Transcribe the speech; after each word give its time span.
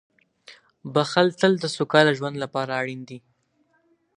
•بښل 0.93 1.27
تل 1.39 1.53
د 1.59 1.65
سوکاله 1.75 2.11
ژوند 2.17 2.35
لپاره 2.43 2.71
اړین 2.81 3.01
دي. 3.09 3.19